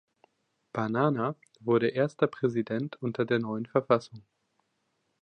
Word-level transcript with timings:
Banana 0.73 1.35
wurde 1.59 1.89
erster 1.89 2.25
Präsident 2.25 2.99
unter 3.03 3.23
der 3.23 3.37
neuen 3.37 3.67
Verfassung. 3.67 4.23